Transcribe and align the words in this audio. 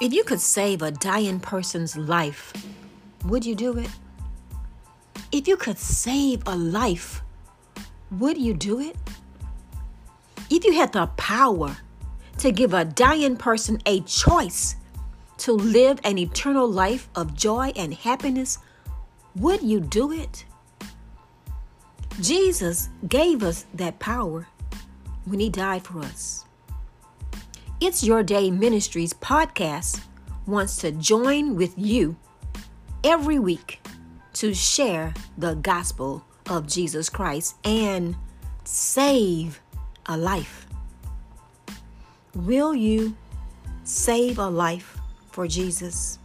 If 0.00 0.12
you 0.12 0.22
could 0.22 0.40
save 0.40 0.82
a 0.82 0.92
dying 0.92 1.40
person's 1.40 1.96
life, 1.96 2.52
would 3.24 3.44
you 3.44 3.56
do 3.56 3.76
it? 3.78 3.90
If 5.32 5.48
you 5.48 5.56
could 5.56 5.76
save 5.76 6.42
a 6.46 6.54
life, 6.54 7.20
would 8.12 8.38
you 8.38 8.54
do 8.54 8.78
it? 8.78 8.96
If 10.50 10.64
you 10.64 10.72
had 10.74 10.92
the 10.92 11.06
power 11.16 11.76
to 12.38 12.52
give 12.52 12.74
a 12.74 12.84
dying 12.84 13.36
person 13.36 13.82
a 13.86 14.00
choice 14.02 14.76
to 15.38 15.52
live 15.52 15.98
an 16.04 16.16
eternal 16.16 16.70
life 16.70 17.08
of 17.16 17.34
joy 17.34 17.72
and 17.74 17.92
happiness, 17.92 18.58
would 19.34 19.62
you 19.62 19.80
do 19.80 20.12
it? 20.12 20.44
Jesus 22.20 22.88
gave 23.08 23.42
us 23.42 23.66
that 23.74 23.98
power 23.98 24.46
when 25.24 25.40
He 25.40 25.50
died 25.50 25.82
for 25.84 25.98
us. 25.98 26.44
It's 27.80 28.02
Your 28.02 28.24
Day 28.24 28.50
Ministries 28.50 29.12
podcast 29.12 30.02
wants 30.48 30.78
to 30.78 30.90
join 30.90 31.54
with 31.54 31.74
you 31.76 32.16
every 33.04 33.38
week 33.38 33.80
to 34.32 34.52
share 34.52 35.14
the 35.36 35.54
gospel 35.54 36.24
of 36.50 36.66
Jesus 36.66 37.08
Christ 37.08 37.54
and 37.62 38.16
save 38.64 39.60
a 40.06 40.16
life. 40.16 40.66
Will 42.34 42.74
you 42.74 43.16
save 43.84 44.40
a 44.40 44.48
life 44.48 44.98
for 45.30 45.46
Jesus? 45.46 46.18